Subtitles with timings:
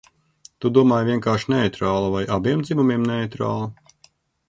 [0.65, 3.73] "Tu domāji "vienkārši neitrāla" vai "abiem dzimumiem neitrāla"?"